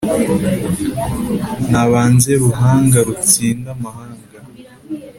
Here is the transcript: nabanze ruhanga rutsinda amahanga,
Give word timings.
nabanze 1.71 2.31
ruhanga 2.41 2.97
rutsinda 3.07 3.69
amahanga, 3.75 4.27